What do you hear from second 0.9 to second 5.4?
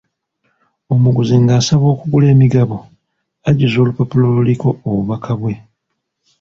Omuguzi ng'asaba okugula emigabo, ajjuza olupapula oluliko obubaka